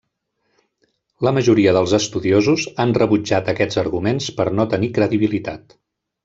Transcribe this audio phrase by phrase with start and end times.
[1.27, 5.79] La majoria dels estudiosos han rebutjat aquests arguments per no tenir credibilitat.